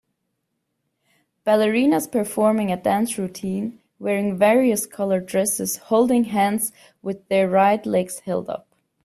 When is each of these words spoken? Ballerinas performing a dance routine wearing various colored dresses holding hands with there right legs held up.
Ballerinas 1.45 2.11
performing 2.11 2.71
a 2.71 2.75
dance 2.81 3.19
routine 3.19 3.81
wearing 3.99 4.35
various 4.35 4.87
colored 4.87 5.27
dresses 5.27 5.77
holding 5.77 6.23
hands 6.23 6.71
with 7.03 7.27
there 7.27 7.47
right 7.47 7.85
legs 7.85 8.21
held 8.21 8.49
up. 8.49 8.67